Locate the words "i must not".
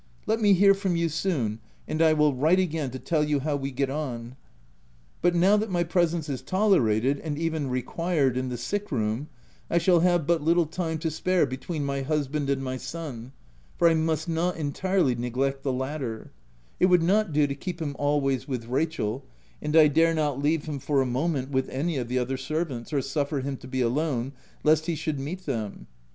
13.87-14.57